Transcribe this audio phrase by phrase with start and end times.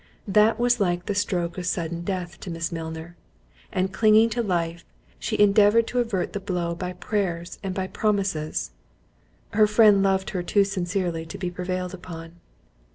[0.27, 3.15] This was like the stroke of sudden death to Miss Milner,
[3.71, 4.83] and clinging to life,
[5.19, 8.71] she endeavoured to avert the blow by prayers, and by promises.
[9.51, 12.37] Her friend loved her too sincerely to be prevailed upon.